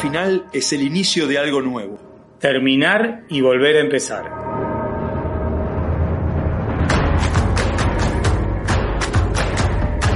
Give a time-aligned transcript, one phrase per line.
[0.00, 1.98] Final es el inicio de algo nuevo.
[2.38, 4.24] Terminar y volver a empezar.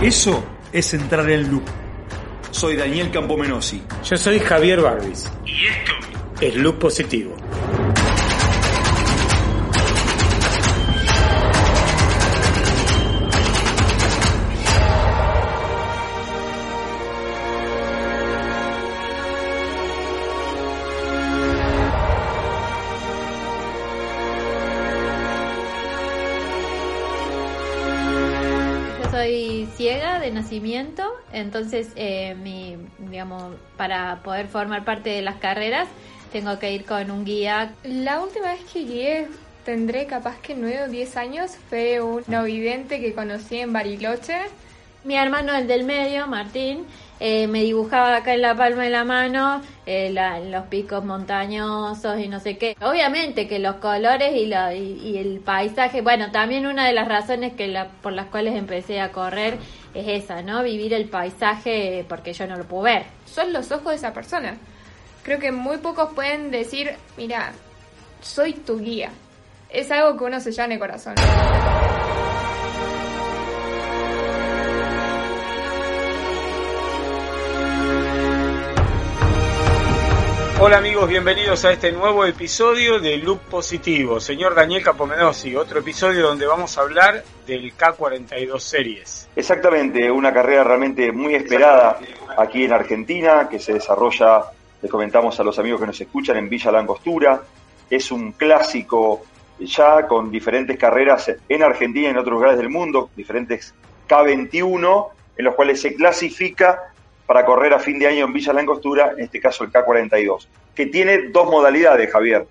[0.03, 1.65] Eso es entrar en loop.
[2.51, 3.83] Soy Daniel Campomenosi.
[4.05, 5.31] Yo soy Javier Barbis.
[5.45, 5.93] Y esto
[6.41, 7.37] Es Loop Positivo.
[30.25, 35.87] De nacimiento, entonces eh, mi, digamos, para poder formar parte de las carreras
[36.33, 37.73] tengo que ir con un guía.
[37.85, 39.29] La última vez que guié,
[39.65, 44.37] tendré capaz que 9 o 10 años, fue un no vidente que conocí en Bariloche.
[45.05, 46.87] Mi hermano, el del medio, Martín,
[47.21, 52.19] eh, me dibujaba acá en la palma de la mano eh, la- los picos montañosos
[52.19, 52.77] y no sé qué.
[52.81, 57.07] Obviamente que los colores y, la- y, y el paisaje, bueno, también una de las
[57.07, 59.59] razones que la, por las cuales empecé a correr
[59.95, 60.63] es esa, ¿no?
[60.63, 63.05] Vivir el paisaje porque yo no lo puedo ver.
[63.27, 64.57] Son los ojos de esa persona.
[65.23, 67.53] Creo que muy pocos pueden decir, mira,
[68.21, 69.11] soy tu guía.
[69.71, 71.15] Es algo que uno se en el corazón.
[80.67, 84.19] Hola amigos, bienvenidos a este nuevo episodio de Loop Positivo.
[84.19, 89.29] Señor Daniel Capomenosi, otro episodio donde vamos a hablar del K42 Series.
[89.37, 91.99] Exactamente, una carrera realmente muy esperada
[92.39, 94.45] aquí en Argentina, que se desarrolla,
[94.81, 97.43] les comentamos a los amigos que nos escuchan, en Villa Langostura.
[97.91, 99.23] Es un clásico
[99.59, 103.75] ya con diferentes carreras en Argentina y en otros lugares del mundo, diferentes
[104.09, 106.94] K21, en los cuales se clasifica
[107.27, 110.87] para correr a fin de año en Villa Langostura, en este caso el K42, que
[110.87, 112.47] tiene dos modalidades, Javier.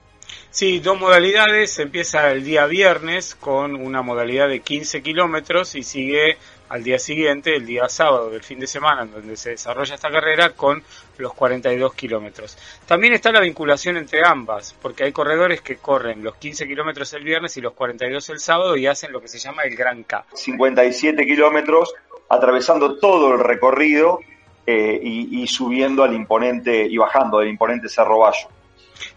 [0.50, 1.80] Sí, dos modalidades.
[1.80, 6.38] Empieza el día viernes con una modalidad de 15 kilómetros y sigue
[6.70, 10.52] al día siguiente, el día sábado del fin de semana, donde se desarrolla esta carrera,
[10.52, 10.84] con
[11.18, 12.58] los 42 kilómetros.
[12.88, 17.24] También está la vinculación entre ambas, porque hay corredores que corren los 15 kilómetros el
[17.24, 20.26] viernes y los 42 el sábado y hacen lo que se llama el Gran K.
[20.34, 21.94] 57 kilómetros,
[22.30, 24.20] atravesando todo el recorrido
[24.66, 28.48] eh, y, y subiendo al imponente y bajando del imponente Cerro Bayo.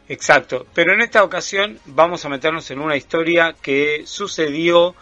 [0.09, 4.95] Exacto, pero en esta ocasión vamos a meternos en una historia que sucedió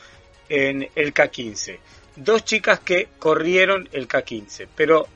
[0.49, 1.79] en el K15.
[2.17, 5.07] Dos chicas que corrieron el K15, pero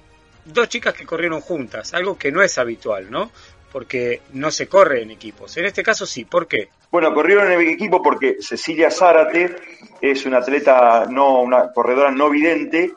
[0.45, 3.31] dos chicas que corrieron juntas, algo que no es habitual, ¿no?
[3.73, 5.57] Porque no se corre en equipos.
[5.57, 6.71] En este caso sí, ¿por qué?
[6.91, 9.57] Bueno, corrieron en el equipo porque Cecilia Zárate
[10.01, 12.93] es una atleta, no, una corredora no vidente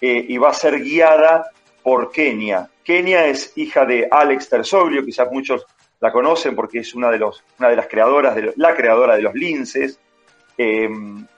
[0.00, 1.50] eh, y va a ser guiada
[1.84, 2.68] por Kenia.
[2.82, 5.64] Kenia es hija de Alex Tersoglio, quizás muchos
[6.00, 9.22] la conocen porque es una de, los, una de las creadoras, de la creadora de
[9.22, 10.00] los linces.
[10.56, 10.88] Eh,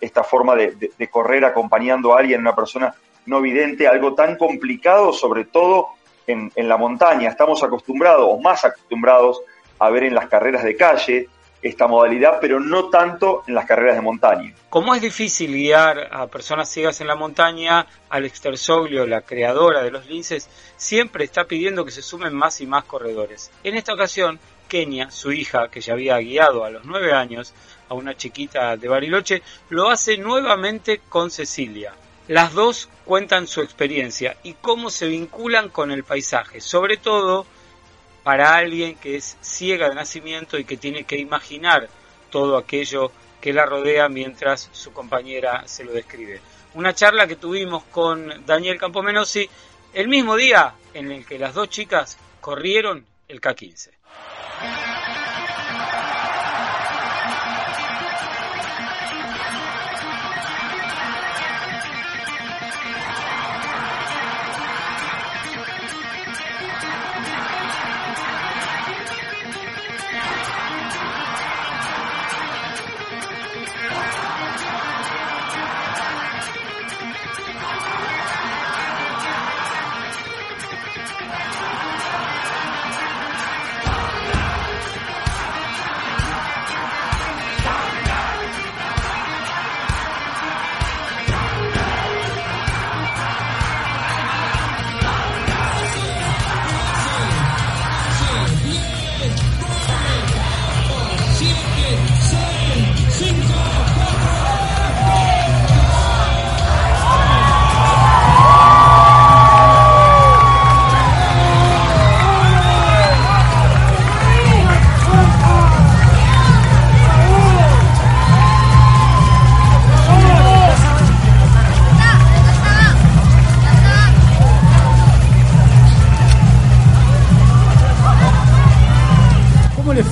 [0.01, 2.95] esta forma de correr acompañando a alguien, una persona
[3.27, 5.89] no vidente, algo tan complicado, sobre todo
[6.27, 7.29] en, en la montaña.
[7.29, 9.41] Estamos acostumbrados, o más acostumbrados,
[9.79, 11.29] a ver en las carreras de calle
[11.67, 14.55] esta modalidad, pero no tanto en las carreras de montaña.
[14.71, 19.91] Como es difícil guiar a personas ciegas en la montaña, Alex Tersoglio, la creadora de
[19.91, 23.51] los linces, siempre está pidiendo que se sumen más y más corredores.
[23.65, 24.39] En esta ocasión,
[24.69, 27.53] Kenia, su hija, que ya había guiado a los nueve años
[27.89, 31.93] a una chiquita de Bariloche, lo hace nuevamente con Cecilia.
[32.29, 37.47] Las dos cuentan su experiencia y cómo se vinculan con el paisaje, sobre todo
[38.27, 41.89] para alguien que es ciega de nacimiento y que tiene que imaginar
[42.29, 46.41] todo aquello que la rodea mientras su compañera se lo describe.
[46.75, 49.49] Una charla que tuvimos con Daniel Campomenosi
[49.95, 53.91] el mismo día en el que las dos chicas corrieron el K15.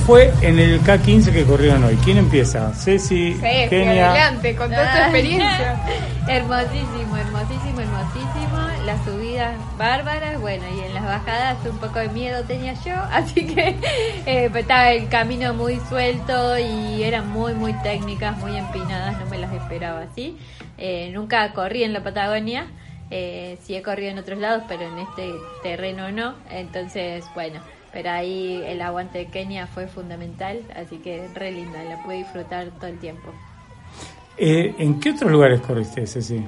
[0.05, 1.95] Fue en el K15 que corrieron hoy?
[2.03, 2.71] ¿Quién empieza?
[2.73, 4.11] Ceci, Sí, Kenia.
[4.11, 5.81] adelante, con toda tu experiencia.
[6.27, 8.85] hermosísimo, hermosísimo, hermosísimo.
[8.85, 13.47] Las subidas bárbaras, bueno, y en las bajadas un poco de miedo tenía yo, así
[13.47, 13.75] que
[14.27, 19.25] eh, pues, estaba el camino muy suelto y eran muy, muy técnicas, muy empinadas, no
[19.25, 20.37] me las esperaba así.
[20.77, 22.67] Eh, nunca corrí en la Patagonia,
[23.09, 25.31] eh, sí he corrido en otros lados, pero en este
[25.63, 27.59] terreno no, entonces, bueno.
[27.95, 32.69] Pero ahí el aguante de Kenia fue fundamental, así que re linda, la pude disfrutar
[32.71, 33.33] todo el tiempo.
[34.37, 36.43] Eh, ¿En qué otros lugares corriste, Ceci?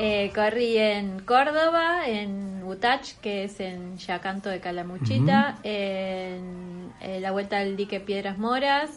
[0.00, 7.30] Eh, corrí en Córdoba, en Utach, que es en Yacanto de Calamuchita, en, eh, la
[7.30, 8.90] vuelta del dique Piedras Moras,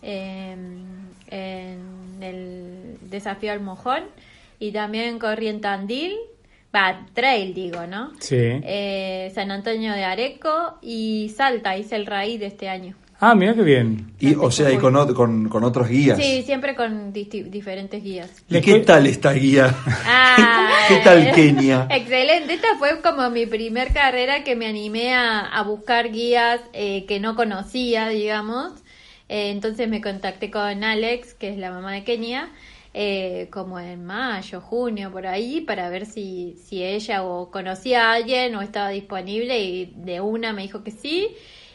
[0.00, 0.86] en,
[1.26, 4.04] en el desafío al Mojón
[4.58, 6.16] y también corrí en Tandil,
[6.74, 8.12] va, trail digo, ¿no?
[8.20, 8.36] Sí.
[8.38, 12.94] Eh, San Antonio de Areco y Salta, hice el raíz de este año.
[13.18, 14.12] Ah, mira qué bien.
[14.20, 16.18] Y, o sea, y con, con, con otros guías.
[16.18, 18.30] Sí, siempre con diferentes guías.
[18.48, 19.74] ¿Y qué tal esta guía?
[20.04, 21.86] Ah, ¿Qué tal Kenia?
[21.90, 27.06] Excelente, esta fue como mi primer carrera que me animé a, a buscar guías eh,
[27.06, 28.72] que no conocía, digamos.
[29.30, 32.50] Eh, entonces me contacté con Alex, que es la mamá de Kenia,
[32.98, 38.14] eh, como en mayo, junio, por ahí, para ver si, si ella o conocía a
[38.14, 41.28] alguien o estaba disponible y de una me dijo que sí,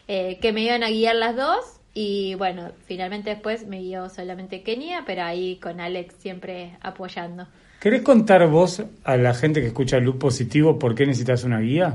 [0.07, 1.79] eh, que me iban a guiar las dos.
[1.93, 7.45] Y bueno, finalmente después me guió solamente Kenia, pero ahí con Alex siempre apoyando.
[7.79, 11.93] ¿Querés contar vos a la gente que escucha Loop Positivo por qué necesitas una guía?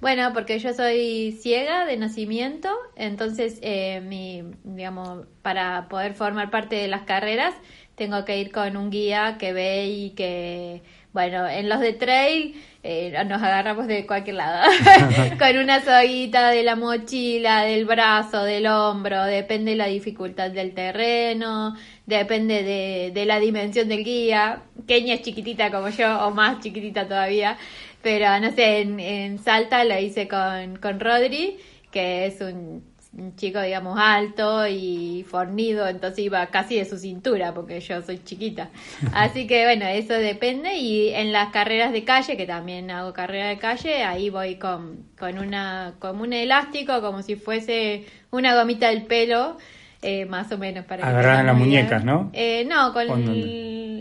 [0.00, 6.76] Bueno, porque yo soy ciega de nacimiento, entonces eh, mi, digamos, para poder formar parte
[6.76, 7.52] de las carreras
[8.00, 10.80] tengo que ir con un guía que ve y que,
[11.12, 14.70] bueno, en los de trail eh, nos agarramos de cualquier lado,
[15.38, 20.72] con una soguita de la mochila, del brazo, del hombro, depende de la dificultad del
[20.72, 21.76] terreno,
[22.06, 24.62] depende de, de la dimensión del guía.
[24.86, 27.58] Kenia es chiquitita como yo, o más chiquitita todavía,
[28.00, 31.58] pero no sé, en, en Salta lo hice con, con Rodri,
[31.90, 37.52] que es un, un chico, digamos, alto y fornido, entonces iba casi de su cintura,
[37.52, 38.70] porque yo soy chiquita.
[39.12, 40.76] Así que bueno, eso depende.
[40.76, 45.06] Y en las carreras de calle, que también hago carrera de calle, ahí voy con,
[45.18, 49.56] con, una, con un elástico, como si fuese una gomita del pelo.
[50.02, 52.30] eh, más o menos para que Agarrada en las muñecas, ¿no?
[52.32, 53.06] Eh, no, con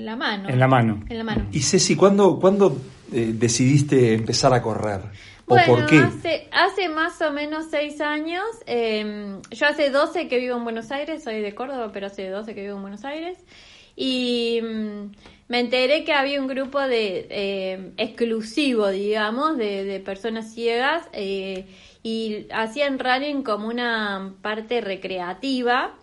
[0.05, 0.49] la mano.
[0.49, 1.03] En la mano.
[1.09, 1.45] En la mano.
[1.51, 2.77] Y Ceci, ¿cuándo, cuándo
[3.11, 5.01] eh, decidiste empezar a correr?
[5.51, 5.97] ¿O Bueno, por qué?
[5.99, 8.43] Hace, hace más o menos seis años.
[8.67, 12.53] eh, yo hace 12 que vivo en Buenos Aires, soy de Córdoba, pero hace 12
[12.53, 13.37] que vivo en Buenos Aires.
[13.95, 15.11] Y mm,
[15.49, 21.67] me enteré que había un grupo de eh, exclusivo, digamos, de, de personas ciegas eh,
[22.03, 25.95] y hacían running como una parte recreativa.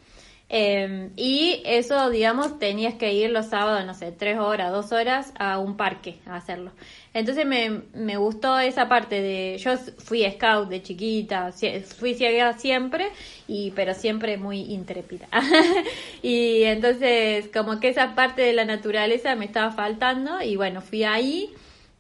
[0.49, 5.33] Eh, y eso, digamos, tenías que ir los sábados, no sé, tres horas, dos horas
[5.39, 6.73] a un parque a hacerlo.
[7.17, 11.51] Entonces me, me gustó esa parte de, yo fui scout de chiquita,
[11.97, 13.09] fui ciega siempre,
[13.49, 15.27] y, pero siempre muy intrépida.
[16.23, 21.05] y entonces como que esa parte de la naturaleza me estaba faltando y bueno, fui
[21.05, 21.55] ahí.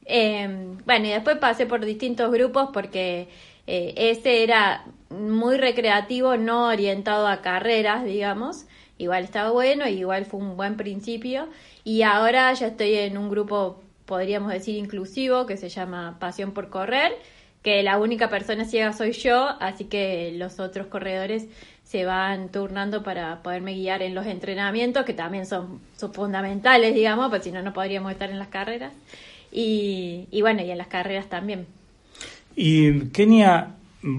[0.04, 3.28] Eh, bueno, y después pasé por distintos grupos porque
[3.66, 8.66] eh, ese era muy recreativo, no orientado a carreras, digamos.
[8.98, 11.48] Igual estaba bueno igual fue un buen principio.
[11.84, 16.70] Y ahora ya estoy en un grupo, podríamos decir, inclusivo, que se llama Pasión por
[16.70, 17.12] Correr,
[17.62, 21.46] que la única persona ciega soy yo, así que los otros corredores
[21.82, 27.28] se van turnando para poderme guiar en los entrenamientos, que también son, son fundamentales, digamos,
[27.28, 28.92] pues si no, no podríamos estar en las carreras.
[29.52, 31.66] Y, y bueno, y en las carreras también.
[32.54, 33.74] Y Kenia,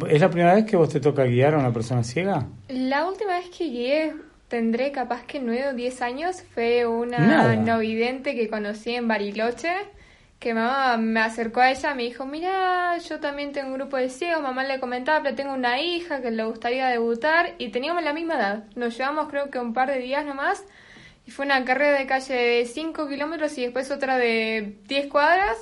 [0.10, 2.48] ¿es la primera vez que vos te toca guiar a una persona ciega?
[2.70, 4.14] La última vez que guié,
[4.48, 7.56] tendré capaz que 9 o 10 años, fue una Nada.
[7.56, 9.74] no vidente que conocí en Bariloche,
[10.40, 14.10] que mamá me acercó a ella, me dijo, mira, yo también tengo un grupo de
[14.10, 18.14] ciegos, mamá le comentaba, pero tengo una hija que le gustaría debutar, y teníamos la
[18.14, 20.64] misma edad, nos llevamos creo que un par de días nomás,
[21.26, 25.58] y fue una carrera de calle de 5 kilómetros y después otra de 10 cuadras,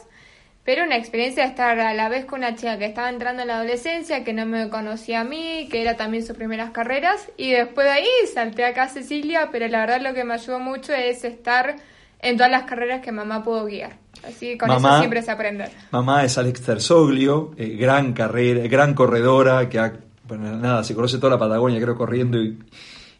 [0.65, 3.49] pero una experiencia de estar a la vez con una chica que estaba entrando en
[3.49, 7.31] la adolescencia, que no me conocía a mí, que era también sus primeras carreras.
[7.37, 10.59] Y después de ahí salté acá a Cecilia, pero la verdad lo que me ayudó
[10.59, 11.75] mucho es estar
[12.19, 13.97] en todas las carreras que mamá pudo guiar.
[14.27, 14.89] Así que con Mamá.
[14.89, 15.65] eso siempre se aprende.
[15.91, 19.93] Mamá es Alex Terzoglio, eh, gran carrera, gran corredora, que ha,
[20.27, 22.57] bueno, nada, se conoce toda la Patagonia, creo, corriendo y,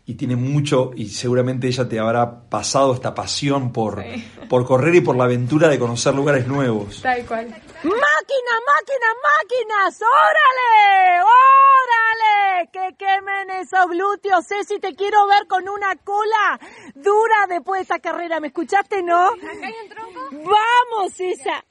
[0.07, 4.03] y tiene mucho, y seguramente ella te habrá pasado esta pasión por,
[4.47, 7.01] por correr y por la aventura de conocer lugares nuevos.
[7.01, 7.47] Tal cual.
[7.47, 10.01] ¡Máquina, máquina, máquinas!
[10.01, 11.21] ¡Órale!
[11.21, 12.69] ¡Órale!
[12.71, 14.45] ¡Que quemen esos glúteos!
[14.47, 16.59] Ceci, te quiero ver con una cola
[16.93, 18.39] dura después de esa carrera.
[18.39, 19.25] ¿Me escuchaste, no?
[19.25, 20.19] ¿Acá hay un tronco?
[20.31, 21.65] ¡Vamos, esa!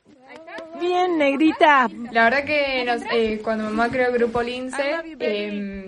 [0.81, 1.89] Bien, negrita.
[2.11, 4.77] La verdad que nos- eh, cuando mamá creó el grupo Lince,
[5.21, 5.87] eh,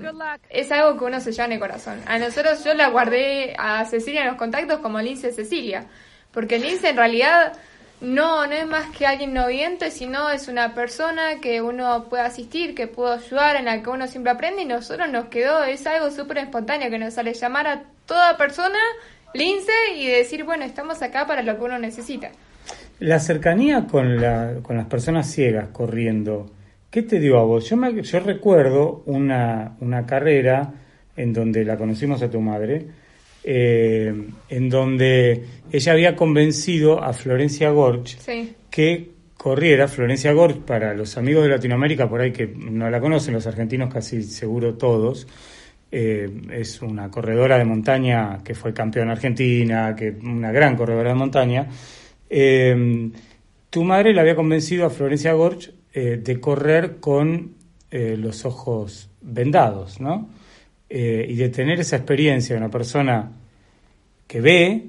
[0.48, 2.00] es algo que uno se lleva en el corazón.
[2.06, 5.86] A nosotros yo la guardé a Cecilia en los contactos como Lince Cecilia,
[6.32, 7.52] porque Lince en realidad
[8.00, 12.22] no, no es más que alguien no vidente, sino es una persona que uno puede
[12.24, 15.86] asistir, que puede ayudar, en la que uno siempre aprende y nosotros nos quedó, es
[15.86, 18.78] algo súper espontáneo que nos sale llamar a toda persona
[19.34, 22.30] Lince y decir, bueno, estamos acá para lo que uno necesita.
[23.00, 26.50] La cercanía con, la, con las personas ciegas corriendo,
[26.90, 27.68] ¿qué te dio a vos?
[27.68, 30.72] Yo, me- yo recuerdo una, una carrera
[31.16, 32.86] en donde la conocimos a tu madre,
[33.44, 34.14] eh,
[34.48, 38.54] en donde ella había convencido a Florencia Gorch Sí.
[38.70, 43.34] que corriera Florencia Gorch para los amigos de Latinoamérica, por ahí que no la conocen,
[43.34, 45.26] los argentinos casi seguro todos.
[45.92, 51.14] eh, es una corredora de montaña que fue campeona argentina, que una gran corredora de
[51.14, 51.68] montaña.
[52.30, 53.10] Eh,
[53.70, 57.54] tu madre le había convencido a Florencia Gorch eh, de correr con
[57.90, 60.28] eh, los ojos vendados, ¿no?
[60.88, 63.32] Eh, y de tener esa experiencia de una persona
[64.26, 64.86] que ve,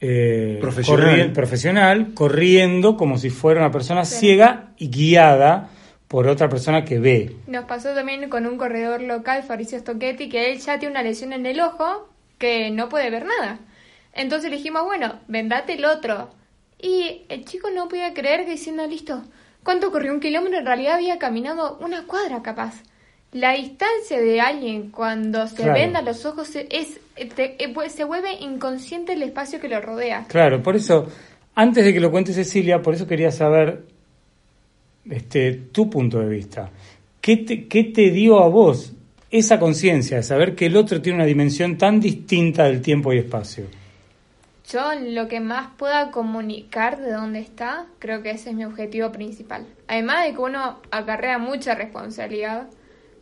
[0.00, 1.28] eh, Profesional.
[1.30, 5.70] corri- profesional, corriendo como si fuera una persona ciega y guiada
[6.06, 7.36] por otra persona que ve.
[7.48, 11.32] Nos pasó también con un corredor local, Fabricio Stocchetti, que él ya tiene una lesión
[11.32, 13.58] en el ojo que no puede ver nada.
[14.14, 16.30] Entonces le dijimos, bueno, vendate el otro.
[16.80, 19.22] Y el chico no podía creer que diciendo, listo,
[19.64, 20.58] ¿cuánto corrió un kilómetro?
[20.58, 22.82] En realidad había caminado una cuadra capaz.
[23.32, 25.74] La distancia de alguien cuando se Claro.
[25.74, 30.24] venda los ojos es, eh, se vuelve inconsciente el espacio que lo rodea.
[30.28, 31.06] Claro, por eso,
[31.54, 33.82] antes de que lo cuente Cecilia, por eso quería saber
[35.10, 36.70] este, tu punto de vista.
[37.20, 38.92] ¿Qué te, qué te dio a vos
[39.30, 43.18] esa conciencia de saber que el otro tiene una dimensión tan distinta del tiempo y
[43.18, 43.64] espacio?
[44.70, 49.10] Yo lo que más pueda comunicar de dónde está, creo que ese es mi objetivo
[49.12, 49.66] principal.
[49.86, 52.66] Además de que uno acarrea mucha responsabilidad,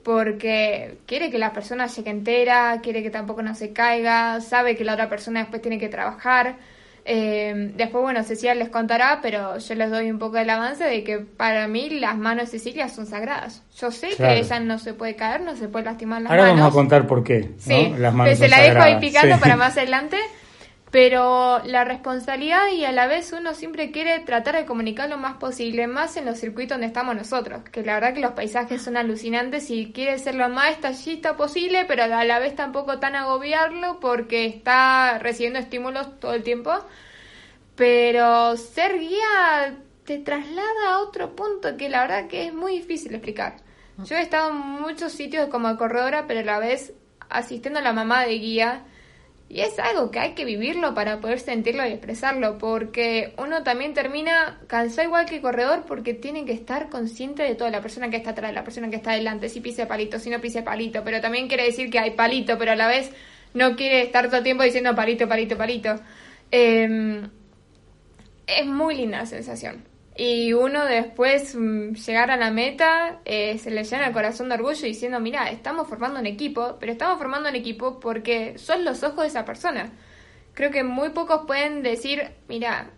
[0.02, 4.84] porque quiere que la persona llegue entera, quiere que tampoco no se caiga, sabe que
[4.84, 6.56] la otra persona después tiene que trabajar.
[7.04, 11.04] Eh, después, bueno, Cecilia les contará, pero yo les doy un poco del avance de
[11.04, 13.62] que para mí las manos de Cecilia son sagradas.
[13.78, 14.34] Yo sé Claro.
[14.34, 16.58] que ella no se puede caer, no se puede lastimar las Ahora manos.
[16.58, 17.50] vamos a contar por qué.
[17.98, 19.40] Las manos que se la dejo ahí picando Sí.
[19.40, 20.16] para más adelante.
[20.90, 25.36] Pero la responsabilidad y a la vez uno siempre quiere tratar de comunicar lo más
[25.36, 28.96] posible, más en los circuitos donde estamos nosotros, que la verdad que los paisajes son
[28.96, 33.98] alucinantes y quiere ser lo más estallista posible, pero a la vez tampoco tan agobiarlo
[33.98, 36.72] porque está recibiendo estímulos todo el tiempo.
[37.74, 43.12] Pero ser guía te traslada a otro punto que la verdad que es muy difícil
[43.12, 43.56] explicar.
[44.04, 46.94] Yo he estado en muchos sitios como corredora, pero a la vez
[47.28, 48.84] asistiendo a la mamá de guía.
[49.48, 53.94] Y es algo que hay que vivirlo para poder sentirlo y expresarlo, porque uno también
[53.94, 58.10] termina cansado igual que el corredor porque tiene que estar consciente de toda la persona
[58.10, 61.04] que está atrás, la persona que está adelante, si pise palito, si no pise palito,
[61.04, 63.12] pero también quiere decir que hay palito, pero a la vez
[63.54, 65.94] no quiere estar todo el tiempo diciendo palito, palito, palito.
[66.50, 67.22] Eh,
[68.46, 69.95] es muy linda la sensación.
[70.18, 74.54] Y uno después mm, llegar a la meta eh, se le llena el corazón de
[74.54, 79.02] orgullo diciendo, mira, estamos formando un equipo, pero estamos formando un equipo porque son los
[79.02, 79.92] ojos de esa persona.
[80.54, 82.90] Creo que muy pocos pueden decir, mira,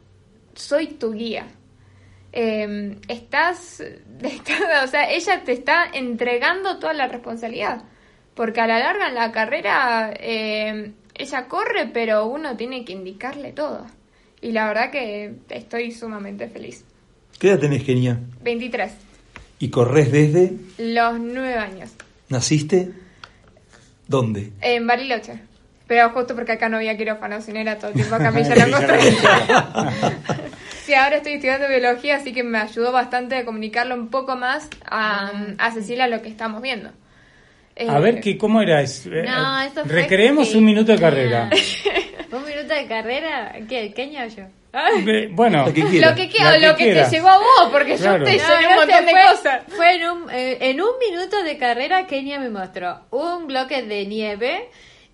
[0.55, 1.47] soy tu guía.
[2.33, 3.81] Eh, estás,
[4.23, 7.83] está- o sea, ella te está entregando toda la responsabilidad.
[8.35, 13.53] Porque a la larga en la carrera eh, ella corre, pero uno tiene que indicarle
[13.53, 13.87] todo.
[14.41, 16.85] Y la verdad que estoy sumamente feliz.
[17.39, 18.19] ¿Qué edad tenés, Kenia?
[18.43, 18.93] 23,
[19.61, 20.53] ¿Y corres desde?
[20.79, 21.91] los 9 años,
[22.29, 22.91] ¿Naciste?
[24.07, 24.53] ¿Dónde?
[24.61, 25.41] en Bariloche.
[25.87, 28.55] Pero justo porque acá no había quirófano, si no era todo el tiempo acá Villa
[28.57, 28.99] Langostra.
[30.85, 34.69] Sí, ahora estoy estudiando biología, así que me ayudó bastante a comunicarlo un poco más
[34.85, 36.89] a, a Cecilia lo que estamos viendo.
[36.91, 36.93] A
[37.77, 38.83] Eh, ver, que, ¿cómo era?
[38.83, 39.11] eso?
[39.13, 41.49] Eh, No, eso fue Recreemos un minuto de carrera.
[42.33, 43.53] ¿Un minuto de carrera?
[43.69, 43.93] ¿Qué?
[43.95, 44.45] ¿Qué o yo?
[45.31, 46.11] Bueno, Lo que quiera.
[46.11, 47.05] Lo que, La quiera, que lo que quiera.
[47.09, 48.19] te llegó a vos, porque Claro.
[48.19, 49.61] yo te No, llevé un montón de fue, cosas.
[49.69, 54.07] Fue en un, eh, en un minuto de carrera, Kenia me mostró un bloque de
[54.07, 54.69] nieve,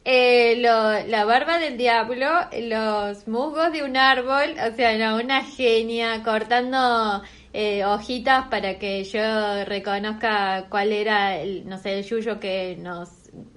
[0.04, 2.28] eh, lo- la barba del diablo,
[2.60, 7.22] los musgos de un árbol, o sea, no, una genia cortando
[7.56, 13.08] eh, hojitas para que yo reconozca cuál era, el, no sé, el yuyo que nos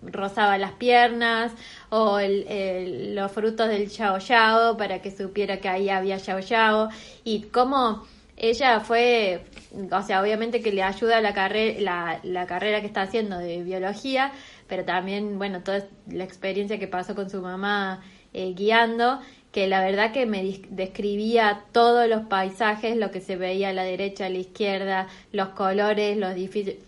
[0.04, 1.52] rozaba las piernas
[1.90, 6.90] o el, los frutos del yao yao para que supiera que ahí había yao yao.
[7.24, 8.06] Y cómo
[8.38, 9.44] ella fue,
[9.92, 13.64] o sea, obviamente que le ayuda la, carrera la, la carrera que está haciendo de
[13.64, 14.32] biología,
[14.68, 19.82] pero también, bueno, toda la experiencia que pasó con su mamá eh, guiando, que la
[19.82, 24.30] verdad que me describía todos los paisajes, lo que se veía a la derecha, a
[24.30, 26.36] la izquierda, los colores, los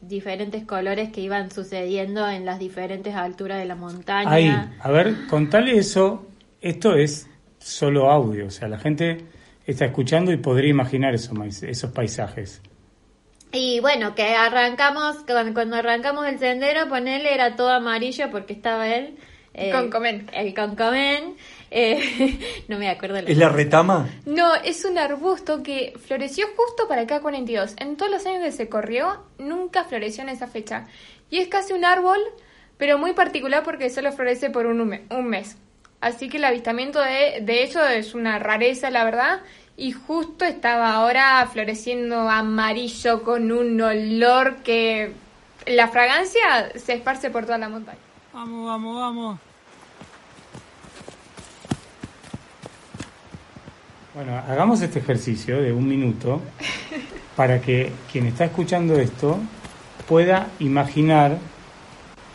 [0.02, 4.32] diferentes colores que iban sucediendo en las diferentes alturas de la montaña.
[4.32, 6.28] Ahí, a ver, contale eso,
[6.62, 9.26] esto es solo audio, o sea, la gente
[9.66, 12.62] está escuchando y podría imaginar esos, esos paisajes.
[13.52, 15.18] Y bueno, que arrancamos,
[15.54, 19.18] cuando arrancamos el sendero, ponerle era todo amarillo porque estaba él.
[19.56, 20.28] Eh, concomen.
[20.34, 21.36] El concomen.
[21.72, 23.18] Eh, no me acuerdo.
[23.18, 24.10] ¿Es la retama?
[24.26, 27.76] No, es un arbusto que floreció justo para acá 42.
[27.78, 30.88] En todos los años que se corrió, nunca floreció en esa fecha.
[31.30, 32.20] Y es casi un árbol,
[32.78, 35.58] pero muy particular porque solo florece por un, un mes.
[36.02, 39.42] Así que el avistamiento de, de hecho es una rareza, la verdad
[39.80, 45.14] y justo estaba ahora floreciendo amarillo con un olor que
[45.66, 47.98] la fragancia se esparce por toda la montaña.
[48.34, 49.40] Vamos, vamos, vamos.
[54.20, 56.42] Bueno, hagamos este ejercicio de un minuto
[57.38, 59.40] para que quien está escuchando esto
[60.10, 61.38] pueda imaginar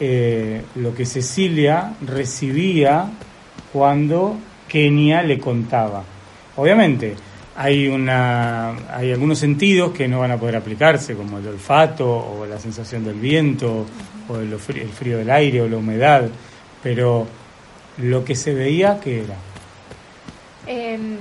[0.01, 3.11] eh, lo que Cecilia recibía
[3.71, 4.35] cuando
[4.67, 6.03] Kenia le contaba.
[6.57, 7.17] Obviamente,
[7.55, 12.47] hay, una, hay algunos sentidos que no van a poder aplicarse, como el olfato o
[12.47, 13.85] la sensación del viento
[14.31, 16.31] o el, frío del aire o la humedad,
[16.83, 17.27] pero
[17.99, 19.37] lo que se veía, ¿qué era?
[20.67, 21.19] Em,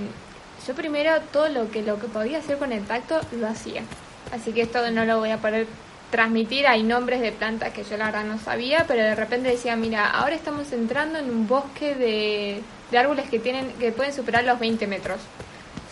[0.66, 3.84] yo primero todo lo que, lo que podía hacer con el tacto lo hacía,
[4.32, 5.68] así que esto no lo voy a poder
[6.12, 9.76] transmitir, hay nombres de plantas que yo la verdad no sabía, pero de repente decía,
[9.76, 12.62] mira, ahora estamos entrando en un bosque de,
[12.96, 15.20] árboles que, tienen, que pueden superar los 20 metros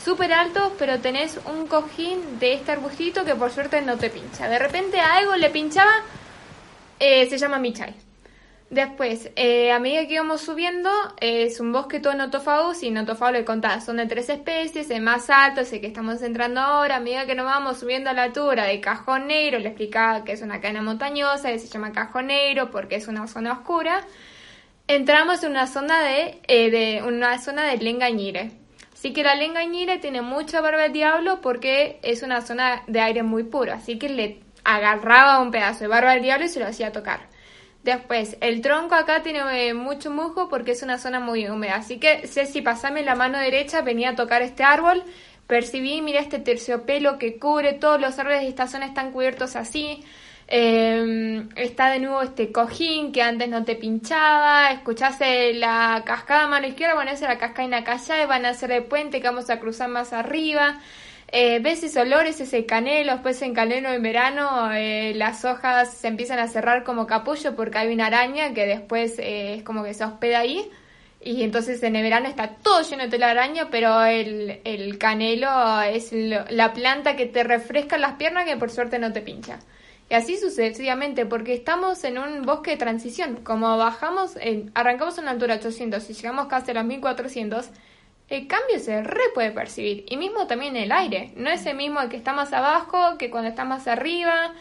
[0.04, 4.48] súper altos, pero tenés un cojín de este arbustito que por suerte no te pincha.
[4.48, 5.92] De repente a algo le pinchaba,
[7.00, 8.11] eh, se llama Michai.
[8.72, 13.44] Después, eh, a medida que íbamos subiendo, es un bosque todo notofagus y notofagus le
[13.44, 17.26] contaba, son de tres especies, el más alto es que estamos entrando ahora, a medida
[17.26, 20.62] que nos vamos subiendo a la altura de Cajón Negro, le explicaba que es una
[20.62, 24.06] cadena montañosa, que se llama Cajón Negro porque es una zona oscura,
[24.88, 28.52] entramos en una zona de, eh, de una zona de Lengañire.
[28.94, 33.24] Así que la lengañira tiene mucha barba de diablo porque es una zona de aire
[33.24, 33.74] muy puro.
[33.74, 37.31] Así que le agarraba un pedazo de barba del diablo y se lo hacía tocar.
[37.84, 41.76] Después, el tronco acá tiene eh, mucho musgo porque es una zona muy húmeda.
[41.76, 45.04] Así que si pasame la mano derecha, venía a tocar este árbol.
[45.48, 50.04] Percibí, mira este terciopelo que cubre todos los árboles de esta zona están cubiertos así.
[50.54, 54.72] Eh, está de nuevo este cojín que antes no te pinchaba.
[54.72, 58.72] Escuchase la cascada a mano izquierda, bueno, esa es la acá y van a hacer
[58.74, 60.82] el puente que vamos a cruzar más arriba.
[61.32, 66.10] Eh, ves ese olor, ese canelo, después en canelo en verano eh, las hojas se
[66.10, 69.94] empiezan a cerrar como capullo porque hay una araña que después eh, es como que
[69.94, 70.70] se hospeda ahí
[71.22, 76.12] y entonces en el verano está todo lleno de telaraña, pero el, el canelo es
[76.12, 79.60] la planta que te refresca las piernas que por suerte no te pincha.
[80.12, 83.38] Y así sucesivamente, porque estamos en un bosque de transición.
[83.46, 84.36] Como bajamos,
[84.74, 87.70] arrancamos en la altura 800 y llegamos casi a los 1400,
[88.28, 90.04] el cambio se re puede percibir.
[90.10, 91.32] Y mismo también el aire.
[91.38, 94.54] No es el mismo el que está más abajo que cuando está más arriba.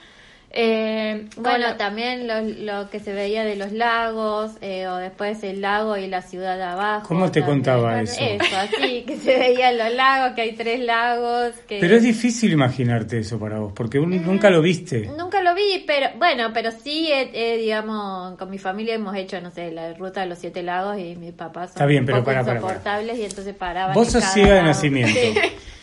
[0.52, 5.60] Eh, bueno, también lo, lo, que se veía de los lagos, eh, o después el
[5.60, 7.06] lago y la ciudad de abajo.
[7.06, 8.20] ¿Cómo te contaba eso?
[8.20, 11.54] Eso, así, que se veían los lagos, que hay tres lagos.
[11.68, 11.78] Que...
[11.78, 15.08] Pero es difícil imaginarte eso para vos, porque mm, nunca lo viste.
[15.16, 19.70] Nunca lo vi, pero bueno, pero sí, digamos, con mi familia hemos hecho, no sé,
[19.70, 23.24] la ruta de los siete lagos y mis papás son bien, pero para, insoportables y
[23.24, 23.94] entonces paraban.
[23.94, 25.40] Vos sos ciega de nacimiento.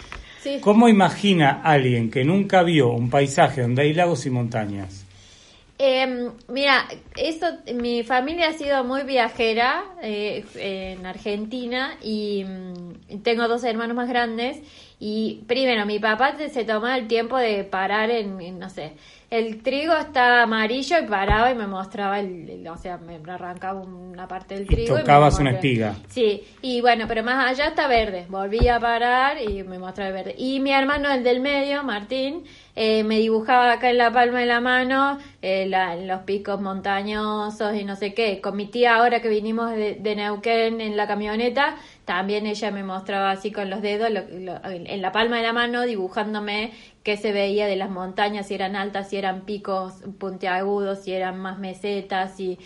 [0.61, 5.05] ¿Cómo imagina alguien que nunca vio un paisaje donde hay lagos y montañas?
[5.79, 13.47] Eh, mira, eso, mi familia ha sido muy viajera eh, en Argentina y mm, tengo
[13.47, 14.57] dos hermanos más grandes
[14.99, 18.93] y primero mi papá se toma el tiempo de parar en no sé,
[19.29, 24.25] el trigo está amarillo y paraba y me mostraba, el, o sea, me arrancaba una
[24.25, 24.95] parte del trigo.
[24.95, 25.95] Y tocabas una espiga.
[26.07, 28.25] Sí, y bueno, pero más allá está verde.
[28.29, 30.35] Volví a parar y me mostraba el verde.
[30.37, 34.45] Y mi hermano, el del medio, Martín, eh, me dibujaba acá en la palma de
[34.45, 35.69] la mano eh,
[36.05, 38.39] los picos montañosos y no sé qué.
[38.39, 41.75] Con mi tía, ahora que vinimos de, de Neuquén en la camioneta,
[42.07, 45.51] también ella me mostraba así con los dedos, lo- lo- en la palma de la
[45.51, 46.71] mano, dibujándome
[47.03, 51.37] qué se veía de las montañas, si eran altas, si eran picos puntiagudos, si eran
[51.37, 52.57] más mesetas y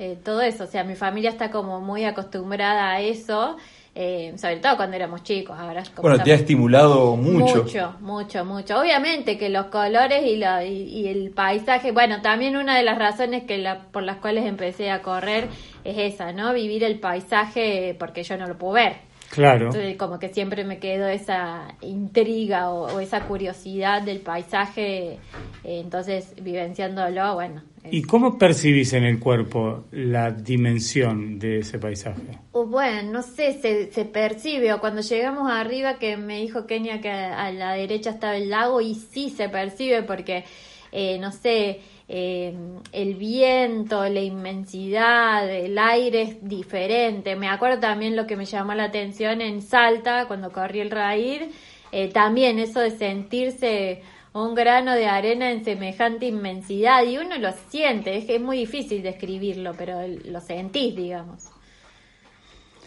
[0.00, 0.64] eh, todo eso.
[0.64, 3.56] O sea, mi familia está como muy acostumbrada a eso,
[4.00, 5.58] eh, sobre todo cuando éramos chicos.
[5.58, 7.64] Ahora es como Bueno, te ha estimulado mucho.
[7.64, 8.78] mucho, mucho, mucho.
[8.80, 12.96] Obviamente que los colores y, la, y, y el paisaje, bueno, también una de las
[12.96, 15.48] razones que la, por las cuales empecé a correr
[15.82, 16.52] es esa, ¿no?
[16.54, 19.07] Vivir el paisaje porque yo no lo puedo ver.
[19.30, 19.66] Claro.
[19.66, 25.18] Entonces, como que siempre me quedó esa intriga o, o esa curiosidad del paisaje, eh,
[25.64, 27.62] entonces vivenciándolo, bueno.
[27.84, 32.38] es- ¿Y cómo percibís en el cuerpo la dimensión de ese paisaje?
[32.52, 37.00] O bueno, no sé, se, se percibe, o cuando llegamos arriba que me dijo Kenia
[37.00, 40.44] que a, a la derecha estaba el lago, y sí se percibe porque,
[40.92, 42.56] eh, no sé, eh,
[42.92, 47.36] el viento, la inmensidad, el aire es diferente.
[47.36, 51.50] Me acuerdo también lo que me llamó la atención en Salta, cuando corrí el Raír,
[51.92, 57.52] eh, también eso de sentirse un grano de arena en semejante inmensidad, y uno lo
[57.68, 61.57] siente, es es muy difícil describirlo, pero lo sentís, digamos.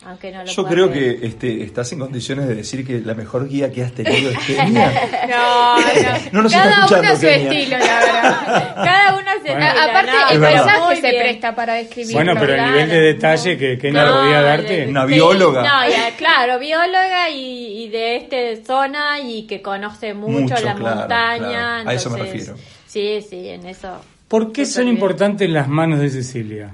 [0.04, 1.20] Aunque no lo Yo creo ver.
[1.20, 4.38] que este, estás en condiciones de decir que la mejor guía que has tenido es
[4.48, 4.92] Kenia.
[5.30, 5.84] No, no.
[6.32, 7.52] No nos está Cada escuchando, uno a su Kenia.
[7.52, 8.76] estilo, la verdad.
[8.76, 9.66] Cada uno se Bueno.
[9.68, 11.22] Aparte, no, el paisaje se bien.
[11.24, 12.14] presta para describirlo.
[12.16, 14.88] Bueno, pero el nivel de detalle que Kenia No, podía de- darte.
[14.88, 15.62] Una bióloga.
[15.62, 20.74] No, ya, claro, bióloga y, y de este zona y que conoce mucho, Mucho, la
[20.76, 21.38] claro, montaña.
[21.84, 21.90] claro.
[21.90, 22.60] A eso me entonces, refiero.
[22.88, 24.02] Sí, sí, en eso.
[24.28, 26.72] ¿Por qué son importantes las manos de Cecilia?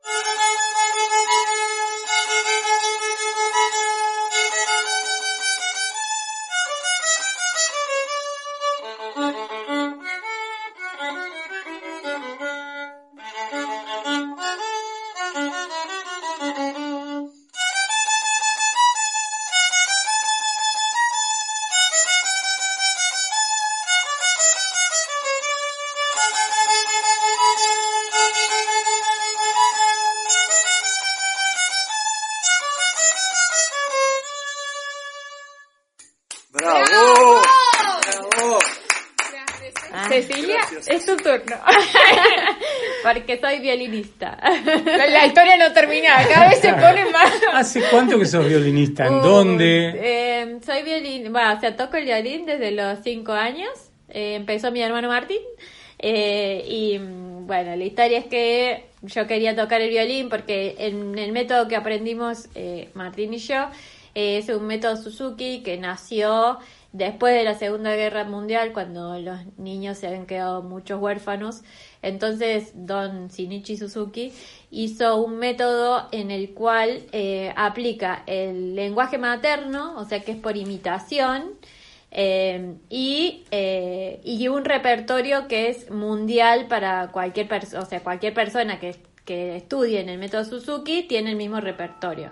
[41.27, 41.55] Turno.
[43.03, 44.37] Porque soy violinista.
[44.85, 47.31] La, la historia no termina, cada vez se pone más.
[47.53, 49.05] ¿Hace cuánto que sos violinista?
[49.07, 49.93] ¿En Uy, dónde?
[49.95, 53.69] eh, soy violín, bueno, o sea, toco el violín desde los cinco años.
[54.09, 55.41] Eh, empezó mi hermano Martín.
[55.99, 61.31] Eh, y bueno, la historia es que yo quería tocar el violín porque en el
[61.31, 63.69] método que aprendimos eh, Martín y yo
[64.13, 66.59] eh, es un método Suzuki que nació
[66.93, 71.62] después de la Segunda Guerra Mundial cuando los niños se habían quedado muchos huérfanos.
[72.02, 74.34] Entonces Don Shinichi Suzuki
[74.71, 80.38] hizo un método en el cual eh, aplica el lenguaje materno, o sea que es
[80.38, 81.56] por imitación,
[82.12, 88.34] eh, y, eh, y un repertorio que es mundial para cualquier persona, o sea, cualquier
[88.34, 88.95] persona que,
[89.26, 92.32] que estudie en el método Suzuki tiene el mismo repertorio.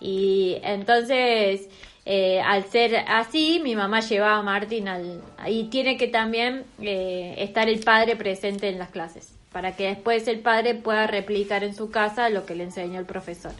[0.00, 1.68] Y entonces,
[2.06, 5.22] eh, al ser así, mi mamá llevaba a Martín al...
[5.46, 10.28] Y tiene que también eh, estar el padre presente en las clases, para que después
[10.28, 13.52] el padre pueda replicar en su casa lo que le enseñó el profesor.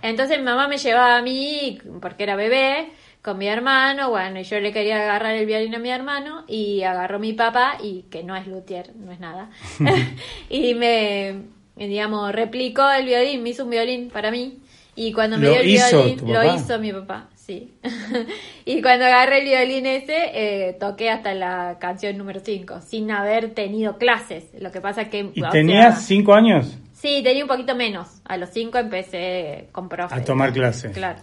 [0.00, 2.88] Entonces mi mamá me llevaba a mí, porque era bebé,
[3.20, 6.82] con mi hermano, bueno, y yo le quería agarrar el violín a mi hermano, y
[6.82, 9.50] agarró mi papá, y que no es luthier, no es nada,
[10.50, 11.42] y me,
[11.76, 14.58] digamos, replicó el violín, me hizo un violín para mí,
[14.94, 17.74] y cuando me ¿Lo dio el violín, lo hizo mi papá, sí.
[18.64, 23.54] y cuando agarré el violín ese, eh, toqué hasta la canción número 5, sin haber
[23.54, 25.30] tenido clases, lo que pasa que...
[25.34, 26.76] ¿Y tenías sea, cinco años?
[26.92, 28.08] Sí, tenía un poquito menos.
[28.24, 30.14] A los cinco empecé con profe.
[30.14, 30.92] A tomar clases.
[30.92, 31.18] Claro.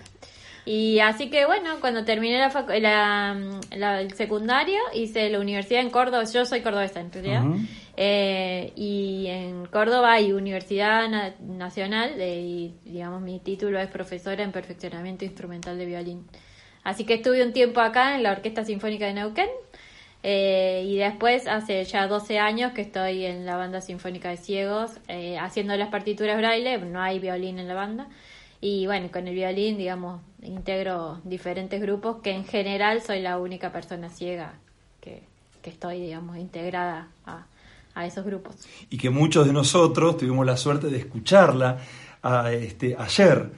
[0.64, 3.36] Y así que bueno, cuando terminé la, la,
[3.76, 6.24] la- el secundario, hice la universidad en Córdoba.
[6.32, 7.44] Yo soy cordobesa en realidad.
[7.98, 14.44] Eh, y en Córdoba hay Universidad Na- Nacional de- y digamos mi título es profesora
[14.44, 16.26] en perfeccionamiento instrumental de violín.
[16.84, 19.50] Así que estuve un tiempo acá en la Orquesta Sinfónica de Neuquén.
[20.24, 24.92] Eh, y después, hace ya 12 años que estoy en la banda sinfónica de ciegos,
[25.08, 28.08] eh, haciendo las partituras braille, no hay violín en la banda.
[28.62, 33.72] Y bueno, con el violín, digamos, integro diferentes grupos, que en general soy la única
[33.72, 34.54] persona ciega
[35.02, 35.24] que,
[35.64, 37.48] que estoy, digamos, integrada a,
[37.96, 38.56] a esos grupos.
[38.90, 41.78] y que muchos de nosotros tuvimos la suerte de escucharla
[42.24, 43.50] a, este, ayer.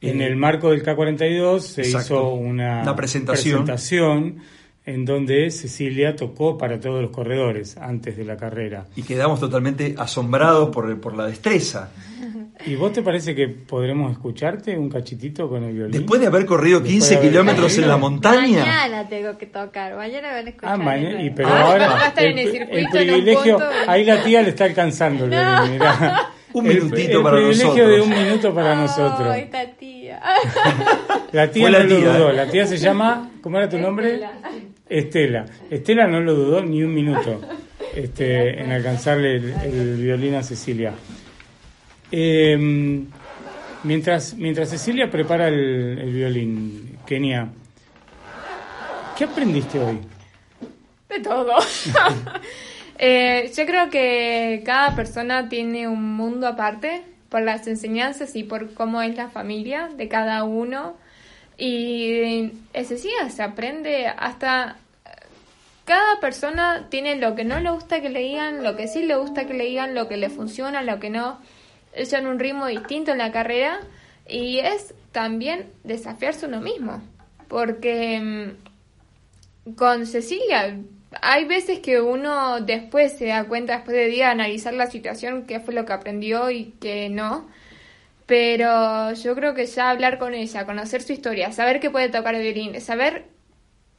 [0.00, 2.14] En Eh, el marco del K42 se Exacto.
[2.14, 3.64] hizo una, Una presentación.
[3.64, 4.42] presentación
[4.84, 8.86] en donde Cecilia tocó para todos los corredores antes de la carrera.
[8.96, 11.90] y quedamos totalmente asombrados por, por la destreza.
[12.66, 15.92] ¿Y vos te parece que podremos escucharte un cachitito con el violín?
[15.92, 18.58] Después de haber corrido Después 15 de haber kilómetros en la montaña.
[18.60, 20.70] Mañana tengo que tocar, mañana van a escuchar.
[20.72, 23.58] Ah, mañana, y pero Ah, ahora va a estar en el el, circuito, el privilegio,
[23.88, 26.28] ahí la tía le está alcanzando el violín, mirá.
[26.54, 27.88] Un El- minutito el para privilegio nosotros.
[27.96, 29.36] de un minuto para nosotros.
[29.36, 30.20] Esta tía.
[31.32, 32.32] La tía Fue la no lo tía, dudó, ¿eh?
[32.34, 34.08] la tía se llama, ¿cómo era tu nombre?
[34.16, 34.32] Estela.
[34.88, 37.40] Estela no lo dudó ni un minuto
[37.94, 40.92] este, en alcanzarle el, violín a Cecilia.
[42.10, 42.56] Eh,
[43.84, 47.48] mientras, mientras Cecilia prepara el, el violín, Kenia,
[49.16, 49.98] ¿qué aprendiste hoy?
[51.08, 51.54] De todo.
[53.04, 58.74] Eh, yo creo que cada persona tiene un mundo aparte por las enseñanzas y por
[58.74, 60.94] cómo es la familia de cada uno.
[61.56, 64.76] Y ese sí, se aprende hasta...
[65.84, 69.16] Cada persona tiene lo que no le gusta que le digan, lo que sí le
[69.16, 71.40] gusta que le digan, lo que le funciona, lo que no.
[71.92, 73.80] Ellos en un ritmo distinto en la carrera
[74.28, 77.02] y es también desafiarse uno mismo.
[77.48, 78.54] Porque
[79.66, 80.78] mm, con Cecilia
[81.20, 85.60] hay veces que uno después se da cuenta, después de día, analizar la situación, qué
[85.60, 87.48] fue lo que aprendió y qué no.
[88.32, 92.34] Pero yo creo que ya hablar con ella, conocer su historia, saber que puede tocar
[92.34, 93.26] el violín, saber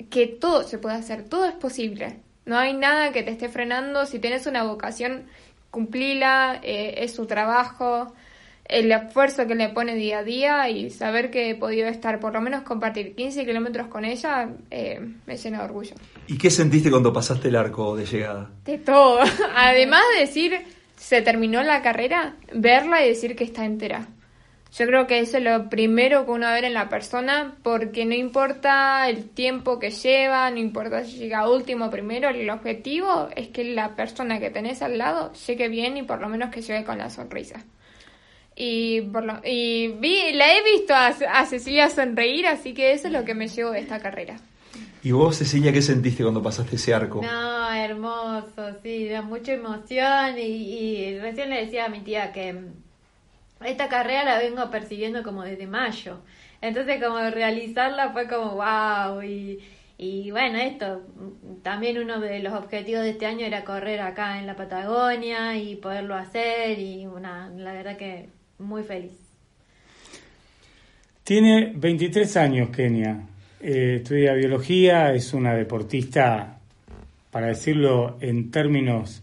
[0.10, 2.18] que todo se puede hacer, todo es posible.
[2.48, 4.08] No hay nada que te esté frenando.
[4.08, 5.26] Si tienes una vocación,
[5.70, 8.12] cumplila, eh, es su trabajo,
[8.66, 12.34] el esfuerzo que le pone día a día y saber que he podido estar, por
[12.34, 15.94] lo menos compartir 15 kilómetros con ella, eh, me llena de orgullo.
[16.26, 18.50] ¿Y qué sentiste cuando pasaste el arco de llegada?
[18.66, 19.20] De todo.
[19.56, 20.60] Además de decir,
[20.96, 24.08] se terminó la carrera, verla y decir que está entera.
[24.76, 27.56] Yo creo que eso es lo primero que uno va a ver en la persona,
[27.62, 32.50] porque no importa el tiempo que lleva, no importa si llega último o primero, el
[32.50, 36.50] objetivo es que la persona que tenés al lado llegue bien y por lo menos
[36.50, 37.64] que llegue con la sonrisa.
[38.56, 43.08] Y, por lo, y vi, la he visto a, a Cecilia sonreír, así que eso
[43.08, 44.38] es lo que me llevo de esta carrera.
[45.04, 47.22] ¿Y vos, Cecilia, qué sentiste cuando pasaste ese arco?
[47.22, 52.56] No, hermoso, sí, da mucha emoción y, y recién le decía a mi tía que
[53.66, 56.20] esta carrera la vengo persiguiendo como desde mayo.
[56.62, 59.60] Entonces como realizarla fue como wow y,
[59.98, 61.02] y bueno, esto,
[61.62, 65.76] también uno de los objetivos de este año era correr acá en la Patagonia y
[65.76, 69.12] poderlo hacer y una, la verdad que muy feliz.
[71.24, 73.28] Tiene 23 años, Kenia.
[73.62, 76.60] Eh, estudia biología, es una deportista,
[77.32, 79.23] para decirlo en términos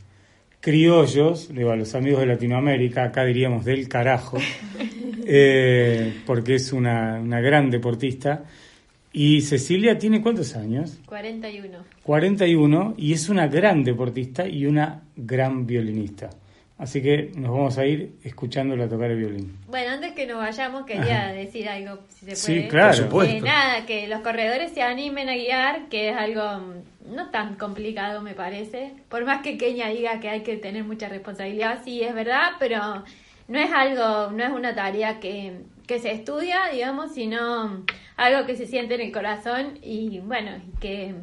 [0.60, 4.38] criollos, digo a los amigos de Latinoamérica, acá diríamos del carajo,
[5.26, 8.44] eh, porque es una, una gran deportista.
[9.12, 11.00] Y Cecilia tiene cuántos años?
[11.06, 11.78] 41.
[12.04, 16.30] 41 y es una gran deportista y una gran violinista.
[16.78, 19.58] Así que nos vamos a ir escuchándola tocar el violín.
[19.68, 22.68] Bueno, antes que nos vayamos quería decir algo, si se Sí, puede.
[22.68, 22.88] claro.
[22.88, 22.96] Por
[23.26, 23.36] supuesto.
[23.36, 27.56] Eh, nada, que los corredores se animen a guiar, que es algo mm, no tan
[27.56, 28.94] complicado me parece.
[29.08, 33.04] Por más que Kenia diga que hay que tener mucha responsabilidad, sí es verdad, pero
[33.48, 37.84] no es algo, no es una tarea que, que se estudia, digamos, sino
[38.16, 41.14] algo que se siente en el corazón y bueno, que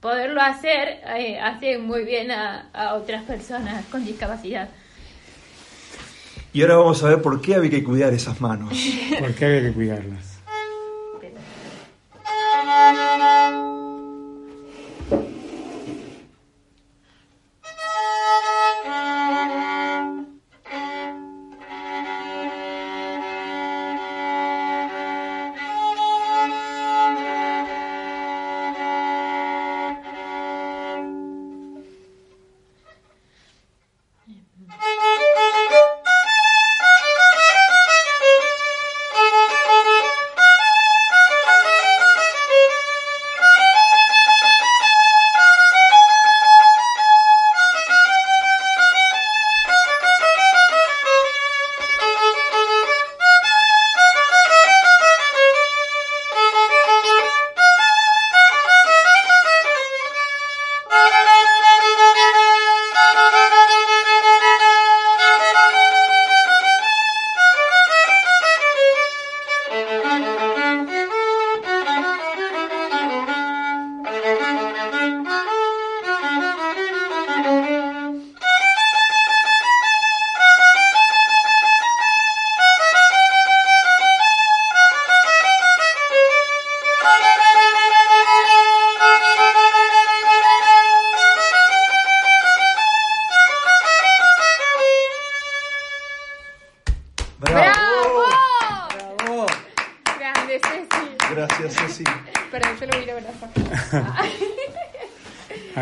[0.00, 4.68] poderlo hacer eh, hace muy bien a, a otras personas con discapacidad.
[6.52, 8.72] Y ahora vamos a ver por qué había que cuidar esas manos.
[9.20, 10.27] Porque hay que cuidarlas.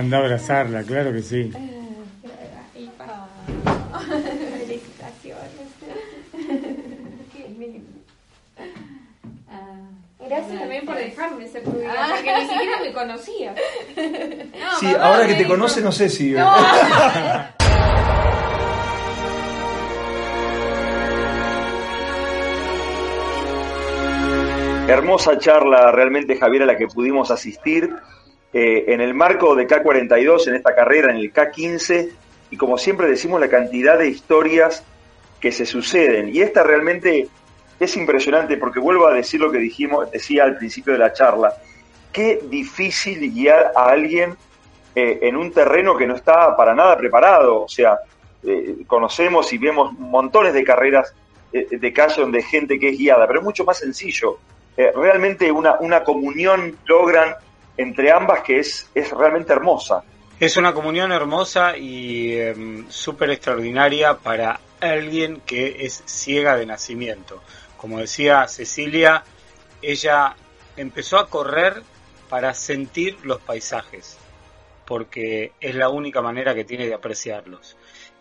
[0.06, 1.50] Anda a abrazarla, claro que sí.
[2.76, 2.88] Y
[4.56, 5.50] Felicitaciones.
[7.58, 7.88] Lindo.
[10.28, 13.52] Gracias también por dejarme ser tu guía, porque ni siquiera me conocía.
[14.60, 16.36] No, Sí, ahora que te dijo- conoce, no sé si.
[24.88, 27.90] Hermosa charla realmente, Javier, a la que pudimos asistir
[28.52, 32.10] eh, en el marco de K42, en esta carrera, en el K15,
[32.50, 34.84] y como siempre decimos, la cantidad de historias
[35.40, 36.34] que se suceden.
[36.34, 37.28] Y esta realmente
[37.78, 41.52] es impresionante porque vuelvo a decir lo que dijimos, decía al principio de la charla,
[42.12, 44.36] qué difícil guiar a alguien
[44.94, 47.64] eh, en un terreno que no está para nada preparado.
[47.64, 47.98] O sea,
[48.42, 51.12] eh, conocemos y vemos montones de carreras
[51.52, 54.38] de calle donde gente que es guiada, pero es mucho más sencillo.
[54.76, 57.34] Realmente una, una comunión logran
[57.76, 60.02] entre ambas que es, es realmente hermosa.
[60.38, 67.42] Es una comunión hermosa y em, súper extraordinaria para alguien que es ciega de nacimiento.
[67.78, 69.24] Como decía Cecilia,
[69.80, 70.36] ella
[70.76, 71.82] empezó a correr
[72.28, 74.18] para sentir los paisajes,
[74.84, 77.76] porque es la única manera que tiene de apreciarlos.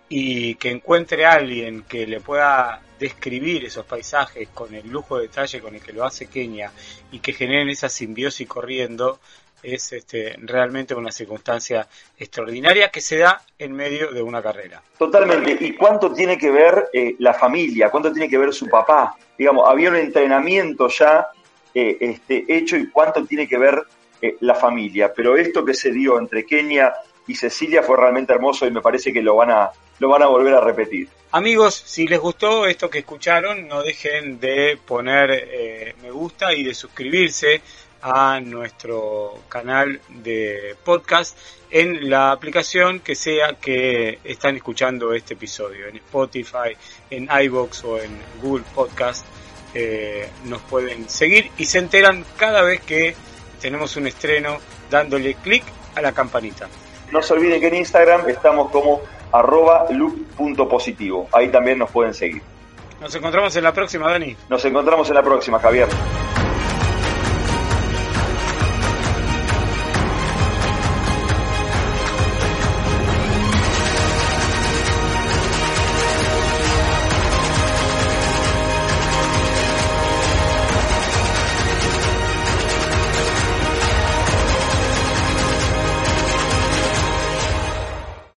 [0.08, 5.24] Y que encuentre a alguien que le pueda describir esos paisajes con el lujo de
[5.24, 6.72] detalle con el que lo hace Kenia
[7.12, 9.20] y que generen esa simbiosis corriendo,
[9.66, 14.82] es este, realmente una circunstancia extraordinaria que se da en medio de una carrera.
[14.98, 15.58] Totalmente.
[15.60, 17.90] ¿Y cuánto tiene que ver eh, la familia?
[17.90, 19.16] ¿Cuánto tiene que ver su papá?
[19.38, 21.28] Digamos, había un entrenamiento ya
[21.74, 23.84] eh, este, hecho y cuánto tiene que ver
[24.22, 25.14] eh, la familia.
[25.14, 26.94] Pero esto que se dio entre Kenia
[27.28, 30.28] y Cecilia fue realmente hermoso y me parece que lo van a, lo van a
[30.28, 31.10] volver a repetir.
[31.32, 36.64] Amigos, si les gustó esto que escucharon, no dejen de poner eh, me gusta y
[36.64, 37.62] de suscribirse
[38.08, 41.36] a nuestro canal de podcast
[41.72, 46.78] en la aplicación que sea que están escuchando este episodio, en Spotify,
[47.10, 49.26] en iBox o en Google Podcast.
[49.74, 53.14] eh, nos pueden seguir y se enteran cada vez que
[53.60, 54.58] tenemos un estreno
[54.90, 55.64] dándole clic
[55.96, 56.70] a la campanita.
[57.12, 59.02] No se olviden que en Instagram estamos como
[59.34, 61.28] arroba loop.positivo.
[61.34, 62.42] Ahí también nos pueden seguir.
[63.02, 64.38] Nos encontramos en la próxima, Dani.
[64.48, 65.88] Nos encontramos en la próxima, Javier.